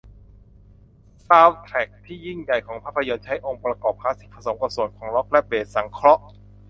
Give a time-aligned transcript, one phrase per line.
[1.27, 6.23] ซาวด์แทร็กที่ยิ่งใหญ่ของภาพยนตร์ใช้องค์ประกอบคลาสสิคผสมกับส่วนของร็อคและเบสสังเคราะห์